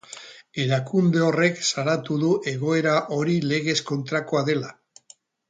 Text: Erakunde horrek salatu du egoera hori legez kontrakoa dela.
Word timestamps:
Erakunde 0.61 1.21
horrek 1.25 1.61
salatu 1.67 2.17
du 2.23 2.31
egoera 2.53 2.95
hori 3.19 3.37
legez 3.53 3.77
kontrakoa 3.93 4.45
dela. 4.51 4.75